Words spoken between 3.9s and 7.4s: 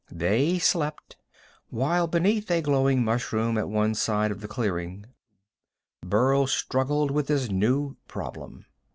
side of the clearing Burl struggled with